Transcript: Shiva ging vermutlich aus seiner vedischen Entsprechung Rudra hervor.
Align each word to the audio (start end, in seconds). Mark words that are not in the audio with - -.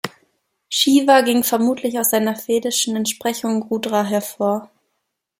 Shiva 0.67 1.21
ging 1.21 1.43
vermutlich 1.43 1.99
aus 1.99 2.09
seiner 2.09 2.35
vedischen 2.35 2.95
Entsprechung 2.95 3.61
Rudra 3.61 4.03
hervor. 4.03 4.71